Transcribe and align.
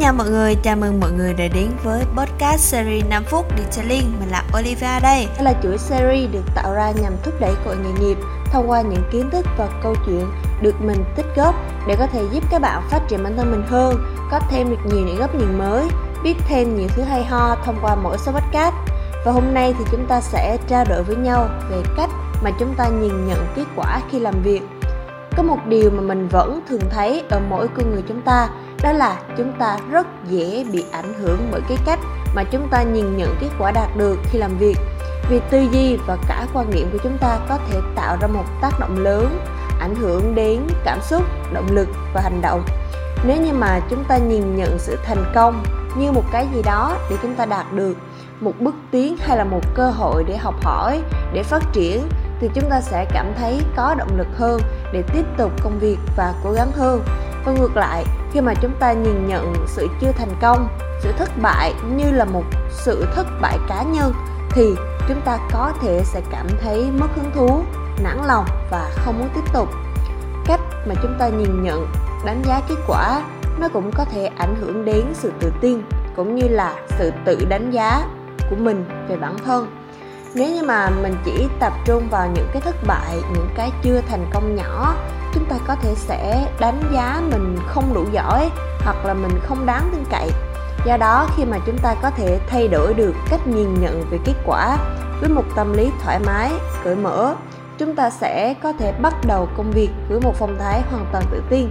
nha 0.00 0.12
mọi 0.12 0.30
người, 0.30 0.54
chào 0.54 0.76
mừng 0.76 1.00
mọi 1.00 1.12
người 1.12 1.34
đã 1.34 1.44
đến 1.54 1.70
với 1.84 2.04
podcast 2.16 2.60
series 2.60 3.04
5 3.10 3.24
phút 3.24 3.46
Detailing 3.58 4.12
Mình 4.20 4.28
là 4.30 4.44
Olivia 4.58 5.00
đây 5.02 5.28
Đây 5.36 5.44
là 5.44 5.54
chuỗi 5.62 5.78
series 5.78 6.30
được 6.32 6.42
tạo 6.54 6.74
ra 6.74 6.92
nhằm 7.02 7.12
thúc 7.22 7.34
đẩy 7.40 7.52
cội 7.64 7.76
nghề 7.76 8.00
nghiệp 8.00 8.16
thông 8.44 8.70
qua 8.70 8.82
những 8.82 9.02
kiến 9.12 9.30
thức 9.30 9.46
và 9.58 9.68
câu 9.82 9.94
chuyện 10.06 10.26
được 10.62 10.74
mình 10.80 11.04
tích 11.16 11.26
góp 11.36 11.54
để 11.86 11.96
có 11.98 12.06
thể 12.06 12.22
giúp 12.32 12.44
các 12.50 12.60
bạn 12.62 12.82
phát 12.90 13.00
triển 13.08 13.22
bản 13.22 13.36
thân 13.36 13.50
mình 13.50 13.62
hơn, 13.66 13.94
có 14.30 14.40
thêm 14.50 14.70
được 14.70 14.80
nhiều 14.84 15.06
những 15.06 15.16
góc 15.16 15.34
nhìn 15.34 15.58
mới, 15.58 15.88
biết 16.22 16.34
thêm 16.48 16.76
nhiều 16.76 16.88
thứ 16.88 17.02
hay 17.02 17.24
ho 17.24 17.56
thông 17.64 17.78
qua 17.82 17.94
mỗi 17.94 18.18
số 18.18 18.32
podcast. 18.32 18.74
Và 19.24 19.32
hôm 19.32 19.54
nay 19.54 19.74
thì 19.78 19.84
chúng 19.90 20.06
ta 20.06 20.20
sẽ 20.20 20.58
trao 20.68 20.84
đổi 20.88 21.02
với 21.02 21.16
nhau 21.16 21.48
về 21.70 21.82
cách 21.96 22.10
mà 22.42 22.50
chúng 22.58 22.74
ta 22.74 22.88
nhìn 22.88 23.26
nhận 23.28 23.46
kết 23.56 23.64
quả 23.76 24.00
khi 24.10 24.18
làm 24.18 24.42
việc. 24.42 24.60
Có 25.36 25.42
một 25.42 25.58
điều 25.68 25.90
mà 25.90 26.00
mình 26.00 26.28
vẫn 26.28 26.60
thường 26.68 26.90
thấy 26.90 27.22
ở 27.30 27.40
mỗi 27.50 27.68
con 27.68 27.90
người 27.90 28.02
chúng 28.08 28.22
ta, 28.22 28.48
đó 28.82 28.92
là 28.92 29.20
chúng 29.36 29.52
ta 29.58 29.78
rất 29.90 30.06
dễ 30.28 30.64
bị 30.72 30.84
ảnh 30.92 31.14
hưởng 31.20 31.48
bởi 31.52 31.60
cái 31.68 31.78
cách 31.86 31.98
mà 32.34 32.44
chúng 32.44 32.68
ta 32.68 32.82
nhìn 32.82 33.16
nhận 33.16 33.36
kết 33.40 33.48
quả 33.58 33.70
đạt 33.70 33.96
được 33.96 34.18
khi 34.24 34.38
làm 34.38 34.58
việc. 34.58 34.76
Vì 35.30 35.40
tư 35.50 35.66
duy 35.72 35.96
và 36.06 36.16
cả 36.28 36.46
quan 36.54 36.70
niệm 36.70 36.88
của 36.92 36.98
chúng 37.02 37.18
ta 37.18 37.38
có 37.48 37.58
thể 37.68 37.78
tạo 37.94 38.16
ra 38.20 38.26
một 38.26 38.44
tác 38.62 38.80
động 38.80 38.98
lớn, 38.98 39.38
ảnh 39.80 39.94
hưởng 39.94 40.34
đến 40.34 40.60
cảm 40.84 40.98
xúc, 41.02 41.22
động 41.52 41.66
lực 41.70 41.88
và 42.14 42.20
hành 42.20 42.40
động. 42.42 42.64
Nếu 43.24 43.36
như 43.36 43.52
mà 43.52 43.80
chúng 43.90 44.04
ta 44.04 44.18
nhìn 44.18 44.56
nhận 44.56 44.78
sự 44.78 44.98
thành 45.04 45.24
công 45.34 45.64
như 45.96 46.12
một 46.12 46.24
cái 46.32 46.46
gì 46.54 46.62
đó 46.62 46.96
để 47.10 47.16
chúng 47.22 47.34
ta 47.34 47.46
đạt 47.46 47.72
được, 47.72 47.96
một 48.40 48.52
bước 48.60 48.74
tiến 48.90 49.16
hay 49.20 49.36
là 49.36 49.44
một 49.44 49.60
cơ 49.74 49.90
hội 49.90 50.24
để 50.24 50.36
học 50.36 50.54
hỏi, 50.62 51.02
để 51.32 51.42
phát 51.42 51.62
triển 51.72 52.08
thì 52.40 52.48
chúng 52.54 52.70
ta 52.70 52.80
sẽ 52.80 53.06
cảm 53.12 53.32
thấy 53.38 53.60
có 53.76 53.94
động 53.98 54.18
lực 54.18 54.28
hơn 54.36 54.60
để 54.92 55.02
tiếp 55.12 55.24
tục 55.36 55.52
công 55.62 55.78
việc 55.78 55.96
và 56.16 56.34
cố 56.44 56.52
gắng 56.52 56.72
hơn. 56.72 57.02
Và 57.44 57.52
ngược 57.52 57.76
lại, 57.76 58.04
khi 58.32 58.40
mà 58.40 58.54
chúng 58.54 58.72
ta 58.80 58.92
nhìn 58.92 59.26
nhận 59.26 59.54
sự 59.66 59.88
chưa 60.00 60.12
thành 60.12 60.32
công, 60.40 60.68
sự 61.02 61.12
thất 61.18 61.30
bại 61.42 61.74
như 61.96 62.10
là 62.10 62.24
một 62.24 62.44
sự 62.70 63.06
thất 63.14 63.26
bại 63.40 63.58
cá 63.68 63.82
nhân, 63.82 64.12
thì 64.50 64.74
chúng 65.08 65.20
ta 65.20 65.38
có 65.52 65.72
thể 65.82 66.02
sẽ 66.04 66.20
cảm 66.30 66.46
thấy 66.62 66.90
mất 66.90 67.08
hứng 67.14 67.30
thú, 67.34 67.62
nản 68.02 68.18
lòng 68.26 68.44
và 68.70 68.90
không 68.94 69.18
muốn 69.18 69.28
tiếp 69.34 69.52
tục. 69.52 69.68
Cách 70.46 70.60
mà 70.86 70.94
chúng 71.02 71.16
ta 71.18 71.28
nhìn 71.28 71.62
nhận, 71.62 71.86
đánh 72.24 72.42
giá 72.44 72.60
kết 72.68 72.76
quả, 72.86 73.22
nó 73.58 73.68
cũng 73.68 73.90
có 73.94 74.04
thể 74.04 74.26
ảnh 74.26 74.54
hưởng 74.60 74.84
đến 74.84 75.04
sự 75.12 75.32
tự 75.40 75.52
tin 75.60 75.82
cũng 76.16 76.34
như 76.34 76.48
là 76.48 76.74
sự 76.98 77.12
tự 77.24 77.44
đánh 77.48 77.70
giá 77.70 78.02
của 78.50 78.56
mình 78.56 78.84
về 79.08 79.16
bản 79.16 79.36
thân 79.44 79.79
nếu 80.34 80.48
như 80.54 80.62
mà 80.62 80.90
mình 80.90 81.14
chỉ 81.24 81.48
tập 81.60 81.72
trung 81.84 82.08
vào 82.10 82.28
những 82.34 82.48
cái 82.52 82.62
thất 82.62 82.76
bại, 82.86 83.16
những 83.32 83.48
cái 83.54 83.70
chưa 83.82 84.00
thành 84.08 84.26
công 84.32 84.56
nhỏ, 84.56 84.94
chúng 85.34 85.44
ta 85.44 85.56
có 85.66 85.74
thể 85.74 85.94
sẽ 85.96 86.46
đánh 86.60 86.82
giá 86.92 87.22
mình 87.30 87.58
không 87.66 87.94
đủ 87.94 88.04
giỏi 88.12 88.50
hoặc 88.84 88.96
là 89.04 89.14
mình 89.14 89.40
không 89.42 89.66
đáng 89.66 89.88
tin 89.92 90.04
cậy. 90.10 90.30
Do 90.86 90.96
đó, 90.96 91.28
khi 91.36 91.44
mà 91.44 91.58
chúng 91.66 91.78
ta 91.78 91.94
có 92.02 92.10
thể 92.10 92.40
thay 92.48 92.68
đổi 92.68 92.94
được 92.94 93.14
cách 93.30 93.46
nhìn 93.46 93.80
nhận 93.80 94.02
về 94.10 94.18
kết 94.24 94.34
quả 94.46 94.76
với 95.20 95.30
một 95.30 95.44
tâm 95.56 95.72
lý 95.72 95.90
thoải 96.02 96.18
mái, 96.26 96.52
cởi 96.84 96.96
mở, 96.96 97.34
chúng 97.78 97.94
ta 97.94 98.10
sẽ 98.10 98.54
có 98.62 98.72
thể 98.78 98.92
bắt 98.92 99.14
đầu 99.26 99.48
công 99.56 99.70
việc 99.70 99.90
với 100.08 100.20
một 100.20 100.32
phong 100.38 100.58
thái 100.58 100.82
hoàn 100.90 101.06
toàn 101.12 101.24
tự 101.30 101.42
tin. 101.50 101.68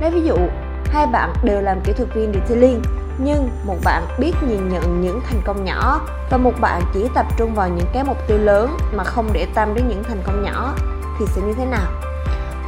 Lấy 0.00 0.10
ví 0.10 0.20
dụ, 0.22 0.36
hai 0.84 1.06
bạn 1.06 1.32
đều 1.42 1.62
làm 1.62 1.80
kỹ 1.80 1.92
thuật 1.92 2.14
viên 2.14 2.32
detailing 2.32 2.82
nhưng 3.18 3.50
một 3.64 3.76
bạn 3.84 4.02
biết 4.18 4.32
nhìn 4.48 4.68
nhận 4.68 5.00
những 5.00 5.20
thành 5.20 5.40
công 5.44 5.64
nhỏ 5.64 6.00
và 6.30 6.36
một 6.36 6.52
bạn 6.60 6.82
chỉ 6.94 7.08
tập 7.14 7.26
trung 7.36 7.54
vào 7.54 7.68
những 7.68 7.86
cái 7.92 8.04
mục 8.04 8.16
tiêu 8.28 8.38
lớn 8.38 8.76
mà 8.92 9.04
không 9.04 9.28
để 9.32 9.46
tâm 9.54 9.74
đến 9.74 9.88
những 9.88 10.04
thành 10.04 10.22
công 10.26 10.42
nhỏ 10.42 10.74
thì 11.18 11.26
sẽ 11.26 11.42
như 11.42 11.52
thế 11.52 11.66
nào? 11.66 11.90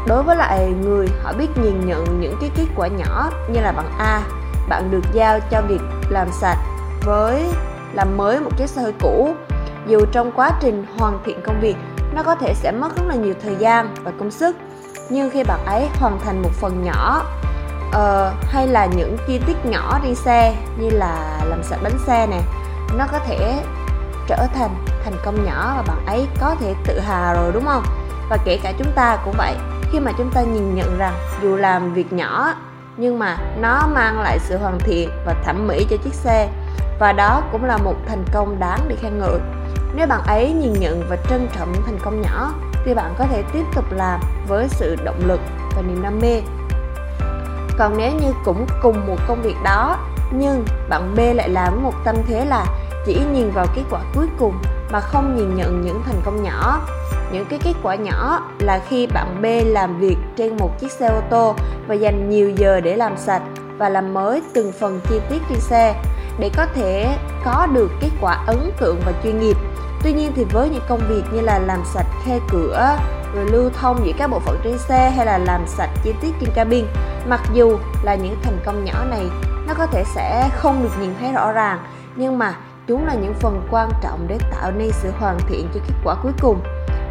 Đối 0.06 0.22
với 0.22 0.36
lại 0.36 0.74
người 0.82 1.08
họ 1.22 1.32
biết 1.32 1.48
nhìn 1.62 1.86
nhận 1.86 2.20
những 2.20 2.36
cái 2.40 2.50
kết 2.56 2.66
quả 2.76 2.88
nhỏ 2.88 3.30
như 3.52 3.60
là 3.60 3.72
bạn 3.72 3.86
A, 3.98 4.22
bạn 4.68 4.90
được 4.90 5.04
giao 5.12 5.40
cho 5.50 5.62
việc 5.68 5.80
làm 6.08 6.28
sạch 6.32 6.58
với, 7.04 7.44
làm 7.92 8.16
mới 8.16 8.40
một 8.40 8.50
chiếc 8.58 8.70
xe 8.70 8.82
hơi 8.82 8.92
cũ. 9.00 9.34
Dù 9.86 9.98
trong 10.12 10.32
quá 10.32 10.50
trình 10.60 10.86
hoàn 10.98 11.18
thiện 11.24 11.40
công 11.44 11.60
việc, 11.60 11.76
nó 12.14 12.22
có 12.22 12.34
thể 12.34 12.54
sẽ 12.54 12.72
mất 12.72 12.96
rất 12.96 13.02
là 13.08 13.14
nhiều 13.14 13.34
thời 13.42 13.56
gian 13.56 13.94
và 14.02 14.12
công 14.18 14.30
sức. 14.30 14.56
Nhưng 15.10 15.30
khi 15.30 15.44
bạn 15.44 15.66
ấy 15.66 15.88
hoàn 15.94 16.20
thành 16.20 16.42
một 16.42 16.50
phần 16.52 16.84
nhỏ 16.84 17.22
uh, 17.88 18.50
hay 18.50 18.66
là 18.66 18.86
những 18.86 19.16
chi 19.26 19.40
tiết 19.46 19.56
nhỏ 19.64 20.00
đi 20.04 20.14
xe 20.14 20.54
như 20.78 20.90
là 20.90 21.40
làm 21.44 21.62
sạch 21.62 21.78
bánh 21.82 21.98
xe 22.06 22.26
nè 22.26 22.40
nó 22.98 23.06
có 23.12 23.18
thể 23.18 23.62
trở 24.28 24.46
thành 24.54 24.70
thành 25.04 25.14
công 25.24 25.44
nhỏ 25.46 25.74
và 25.76 25.82
bạn 25.94 26.06
ấy 26.06 26.26
có 26.40 26.54
thể 26.60 26.74
tự 26.86 26.98
hào 26.98 27.34
rồi 27.34 27.52
đúng 27.52 27.64
không? 27.64 27.82
Và 28.30 28.36
kể 28.44 28.58
cả 28.62 28.72
chúng 28.78 28.92
ta 28.92 29.18
cũng 29.24 29.34
vậy 29.38 29.54
khi 29.92 30.00
mà 30.00 30.12
chúng 30.18 30.30
ta 30.30 30.42
nhìn 30.42 30.74
nhận 30.74 30.98
rằng 30.98 31.14
dù 31.42 31.56
làm 31.56 31.94
việc 31.94 32.12
nhỏ 32.12 32.54
nhưng 32.96 33.18
mà 33.18 33.36
nó 33.60 33.88
mang 33.94 34.20
lại 34.20 34.38
sự 34.38 34.58
hoàn 34.58 34.78
thiện 34.78 35.10
và 35.26 35.34
thẩm 35.44 35.66
mỹ 35.66 35.86
cho 35.90 35.96
chiếc 35.96 36.14
xe 36.14 36.48
và 36.98 37.12
đó 37.12 37.42
cũng 37.52 37.64
là 37.64 37.76
một 37.76 37.94
thành 38.08 38.24
công 38.32 38.60
đáng 38.60 38.80
để 38.88 38.96
khen 39.02 39.18
ngợi. 39.18 39.40
Nếu 39.94 40.06
bạn 40.06 40.20
ấy 40.26 40.52
nhìn 40.52 40.72
nhận 40.72 41.02
và 41.08 41.16
trân 41.16 41.48
trọng 41.58 41.72
những 41.72 41.82
thành 41.86 41.98
công 42.04 42.22
nhỏ 42.22 42.52
thì 42.84 42.94
bạn 42.94 43.14
có 43.18 43.24
thể 43.24 43.42
tiếp 43.52 43.64
tục 43.74 43.84
làm 43.90 44.20
với 44.48 44.68
sự 44.68 44.96
động 45.04 45.20
lực 45.26 45.40
và 45.76 45.82
niềm 45.82 46.02
đam 46.02 46.18
mê 46.18 46.40
còn 47.78 47.96
nếu 47.96 48.12
như 48.12 48.32
cũng 48.44 48.66
cùng 48.82 49.06
một 49.06 49.16
công 49.28 49.42
việc 49.42 49.56
đó, 49.64 49.98
nhưng 50.30 50.64
bạn 50.88 51.14
B 51.16 51.18
lại 51.34 51.48
làm 51.48 51.82
một 51.82 51.92
tâm 52.04 52.16
thế 52.26 52.44
là 52.44 52.66
chỉ 53.06 53.20
nhìn 53.32 53.50
vào 53.50 53.66
kết 53.74 53.82
quả 53.90 54.00
cuối 54.14 54.26
cùng 54.38 54.54
mà 54.90 55.00
không 55.00 55.36
nhìn 55.36 55.56
nhận 55.56 55.80
những 55.80 56.02
thành 56.06 56.20
công 56.24 56.42
nhỏ. 56.42 56.80
Những 57.32 57.44
cái 57.44 57.58
kết 57.64 57.74
quả 57.82 57.94
nhỏ 57.94 58.40
là 58.58 58.80
khi 58.88 59.06
bạn 59.06 59.42
B 59.42 59.46
làm 59.66 60.00
việc 60.00 60.16
trên 60.36 60.56
một 60.56 60.80
chiếc 60.80 60.92
xe 60.92 61.08
ô 61.08 61.20
tô 61.30 61.54
và 61.88 61.94
dành 61.94 62.30
nhiều 62.30 62.50
giờ 62.50 62.80
để 62.80 62.96
làm 62.96 63.16
sạch 63.16 63.42
và 63.78 63.88
làm 63.88 64.14
mới 64.14 64.42
từng 64.54 64.72
phần 64.80 65.00
chi 65.08 65.20
tiết 65.30 65.42
trên 65.48 65.60
xe 65.60 66.02
để 66.38 66.50
có 66.56 66.66
thể 66.74 67.16
có 67.44 67.66
được 67.72 67.90
kết 68.00 68.10
quả 68.20 68.44
ấn 68.46 68.70
tượng 68.80 69.00
và 69.06 69.12
chuyên 69.22 69.40
nghiệp. 69.40 69.56
Tuy 70.02 70.12
nhiên 70.12 70.32
thì 70.36 70.44
với 70.44 70.68
những 70.68 70.82
công 70.88 71.00
việc 71.08 71.22
như 71.32 71.40
là 71.40 71.58
làm 71.58 71.82
sạch 71.94 72.06
khe 72.24 72.38
cửa 72.50 72.96
rồi 73.38 73.50
lưu 73.50 73.70
thông 73.80 74.06
giữa 74.06 74.12
các 74.18 74.30
bộ 74.30 74.38
phận 74.38 74.60
trên 74.64 74.78
xe 74.78 75.10
hay 75.16 75.26
là 75.26 75.38
làm 75.38 75.66
sạch 75.66 75.90
chi 76.04 76.12
tiết 76.20 76.30
trên 76.40 76.50
cabin. 76.54 76.86
Mặc 77.26 77.40
dù 77.54 77.78
là 78.02 78.14
những 78.14 78.36
thành 78.42 78.58
công 78.64 78.84
nhỏ 78.84 79.04
này, 79.10 79.26
nó 79.66 79.74
có 79.74 79.86
thể 79.86 80.04
sẽ 80.14 80.48
không 80.56 80.82
được 80.82 81.00
nhìn 81.00 81.14
thấy 81.20 81.32
rõ 81.32 81.52
ràng, 81.52 81.78
nhưng 82.16 82.38
mà 82.38 82.54
chúng 82.86 83.06
là 83.06 83.14
những 83.14 83.34
phần 83.34 83.66
quan 83.70 83.90
trọng 84.02 84.26
để 84.28 84.38
tạo 84.50 84.70
nên 84.70 84.90
sự 84.92 85.10
hoàn 85.18 85.38
thiện 85.48 85.68
cho 85.74 85.80
kết 85.88 85.94
quả 86.04 86.14
cuối 86.22 86.32
cùng. 86.42 86.60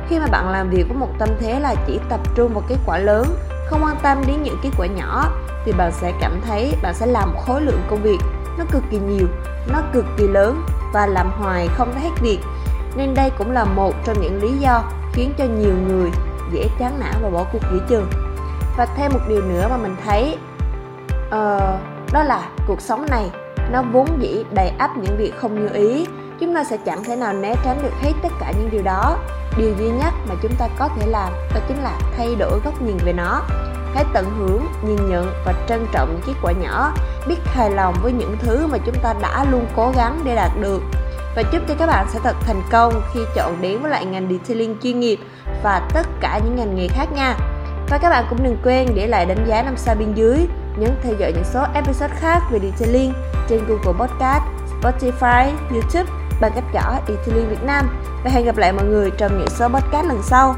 Khi 0.09 0.19
mà 0.19 0.27
bạn 0.31 0.49
làm 0.49 0.69
việc 0.69 0.83
với 0.87 0.97
một 0.97 1.09
tâm 1.19 1.29
thế 1.39 1.59
là 1.59 1.75
chỉ 1.87 1.99
tập 2.09 2.19
trung 2.35 2.53
vào 2.53 2.63
kết 2.67 2.77
quả 2.85 2.97
lớn, 2.97 3.25
không 3.69 3.83
quan 3.83 3.95
tâm 4.03 4.23
đến 4.27 4.43
những 4.43 4.57
kết 4.63 4.69
quả 4.77 4.87
nhỏ, 4.87 5.31
thì 5.65 5.71
bạn 5.71 5.91
sẽ 5.91 6.13
cảm 6.21 6.41
thấy 6.47 6.73
bạn 6.81 6.93
sẽ 6.93 7.05
làm 7.05 7.33
một 7.33 7.39
khối 7.45 7.61
lượng 7.61 7.81
công 7.89 8.03
việc 8.03 8.19
nó 8.57 8.65
cực 8.71 8.83
kỳ 8.91 8.97
nhiều, 8.97 9.27
nó 9.67 9.79
cực 9.93 10.05
kỳ 10.17 10.27
lớn 10.27 10.65
và 10.93 11.07
làm 11.07 11.31
hoài 11.31 11.67
không 11.67 11.93
thấy 11.93 12.03
hết 12.03 12.21
việc 12.21 12.39
nên 12.95 13.13
đây 13.13 13.31
cũng 13.37 13.51
là 13.51 13.65
một 13.65 13.93
trong 14.05 14.21
những 14.21 14.43
lý 14.43 14.57
do 14.57 14.83
khiến 15.17 15.33
cho 15.37 15.45
nhiều 15.45 15.73
người 15.87 16.09
dễ 16.51 16.69
chán 16.79 16.99
nản 16.99 17.13
và 17.21 17.29
bỏ 17.29 17.45
cuộc 17.53 17.59
giữa 17.71 17.79
chừng. 17.89 18.09
Và 18.77 18.85
thêm 18.85 19.11
một 19.13 19.19
điều 19.27 19.41
nữa 19.41 19.67
mà 19.69 19.77
mình 19.77 19.95
thấy 20.05 20.37
uh, 21.27 21.61
đó 22.13 22.23
là 22.23 22.49
cuộc 22.67 22.81
sống 22.81 23.05
này 23.09 23.31
nó 23.71 23.81
vốn 23.81 24.07
dĩ 24.21 24.43
đầy 24.51 24.69
ắp 24.77 24.97
những 24.97 25.17
việc 25.17 25.33
không 25.37 25.55
như 25.55 25.69
ý. 25.73 26.07
Chúng 26.39 26.55
ta 26.55 26.63
sẽ 26.63 26.77
chẳng 26.85 27.03
thể 27.03 27.15
nào 27.15 27.33
né 27.33 27.55
tránh 27.63 27.79
được 27.83 27.93
hết 28.01 28.11
tất 28.23 28.29
cả 28.39 28.51
những 28.51 28.69
điều 28.71 28.81
đó. 28.83 29.17
Điều 29.57 29.73
duy 29.79 29.89
nhất 29.89 30.13
mà 30.29 30.35
chúng 30.41 30.55
ta 30.59 30.67
có 30.79 30.89
thể 30.95 31.07
làm 31.07 31.33
đó 31.53 31.59
chính 31.67 31.83
là 31.83 31.99
thay 32.17 32.35
đổi 32.35 32.59
góc 32.65 32.81
nhìn 32.81 32.97
về 33.05 33.13
nó. 33.13 33.41
Hãy 33.93 34.05
tận 34.13 34.25
hưởng 34.39 34.67
nhìn 34.87 35.09
nhận 35.09 35.33
và 35.45 35.53
trân 35.67 35.87
trọng 35.91 36.09
những 36.09 36.21
kết 36.25 36.33
quả 36.41 36.51
nhỏ. 36.51 36.93
Biết 37.27 37.39
hài 37.45 37.71
lòng 37.71 37.95
với 38.01 38.11
những 38.11 38.37
thứ 38.39 38.67
mà 38.67 38.77
chúng 38.85 38.95
ta 39.03 39.13
đã 39.21 39.45
luôn 39.51 39.65
cố 39.75 39.91
gắng 39.95 40.21
để 40.23 40.35
đạt 40.35 40.51
được 40.61 40.81
và 41.37 41.43
chúc 41.43 41.61
cho 41.67 41.75
các 41.79 41.85
bạn 41.87 42.07
sẽ 42.09 42.19
thật 42.23 42.35
thành 42.41 42.61
công 42.71 43.01
khi 43.13 43.19
chọn 43.35 43.61
đến 43.61 43.81
với 43.81 43.91
lại 43.91 44.05
ngành 44.05 44.27
detailing 44.29 44.75
chuyên 44.83 44.99
nghiệp 44.99 45.19
và 45.63 45.89
tất 45.93 46.07
cả 46.19 46.39
những 46.43 46.55
ngành 46.55 46.75
nghề 46.75 46.87
khác 46.87 47.11
nha. 47.11 47.35
Và 47.89 47.97
các 47.97 48.09
bạn 48.09 48.25
cũng 48.29 48.43
đừng 48.43 48.57
quên 48.63 48.87
để 48.95 49.07
lại 49.07 49.25
đánh 49.25 49.45
giá 49.47 49.63
5 49.63 49.77
sao 49.77 49.95
bên 49.95 50.13
dưới 50.13 50.37
nhấn 50.77 50.91
theo 51.03 51.13
dõi 51.19 51.33
những 51.33 51.43
số 51.43 51.65
episode 51.73 52.13
khác 52.19 52.41
về 52.51 52.59
detailing 52.59 53.13
trên 53.49 53.59
Google 53.67 53.99
Podcast, 53.99 54.43
Spotify, 54.81 55.51
YouTube 55.71 56.11
bằng 56.41 56.51
cách 56.55 56.63
gõ 56.73 56.99
Detailing 57.07 57.49
Việt 57.49 57.63
Nam. 57.63 57.89
Và 58.23 58.31
hẹn 58.31 58.45
gặp 58.45 58.57
lại 58.57 58.73
mọi 58.73 58.85
người 58.85 59.11
trong 59.17 59.37
những 59.37 59.49
số 59.49 59.67
podcast 59.67 60.07
lần 60.07 60.21
sau. 60.23 60.55